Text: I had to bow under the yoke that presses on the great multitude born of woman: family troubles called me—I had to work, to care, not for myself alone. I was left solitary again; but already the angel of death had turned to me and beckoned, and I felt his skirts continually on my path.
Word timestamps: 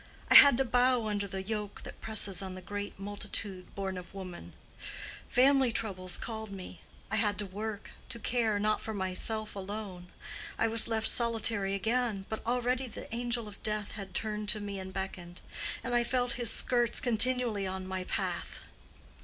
I 0.31 0.33
had 0.33 0.57
to 0.57 0.65
bow 0.65 1.05
under 1.07 1.27
the 1.27 1.43
yoke 1.43 1.83
that 1.83 2.01
presses 2.01 2.41
on 2.41 2.55
the 2.55 2.59
great 2.63 2.97
multitude 2.97 3.75
born 3.75 3.99
of 3.99 4.15
woman: 4.15 4.53
family 5.29 5.71
troubles 5.71 6.17
called 6.17 6.49
me—I 6.51 7.17
had 7.17 7.37
to 7.37 7.45
work, 7.45 7.91
to 8.09 8.17
care, 8.17 8.57
not 8.57 8.81
for 8.81 8.95
myself 8.95 9.55
alone. 9.55 10.07
I 10.57 10.67
was 10.67 10.87
left 10.87 11.07
solitary 11.07 11.75
again; 11.75 12.25
but 12.29 12.43
already 12.47 12.87
the 12.87 13.13
angel 13.13 13.47
of 13.47 13.61
death 13.61 13.91
had 13.91 14.15
turned 14.15 14.49
to 14.49 14.59
me 14.59 14.79
and 14.79 14.91
beckoned, 14.91 15.41
and 15.83 15.93
I 15.93 16.03
felt 16.03 16.33
his 16.33 16.49
skirts 16.49 16.99
continually 16.99 17.67
on 17.67 17.85
my 17.85 18.03
path. 18.05 18.61